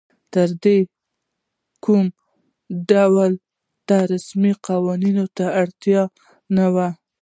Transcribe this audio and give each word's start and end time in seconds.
تر 0.33 0.49
دې 0.63 0.77
کمو 1.83 2.15
ډلو 2.89 3.27
ته 3.87 3.97
رسمي 4.11 4.53
قوانینو 4.67 5.25
ته 5.37 5.45
اړتیا 5.61 6.01
نه 6.55 6.65
وي. 6.73 6.89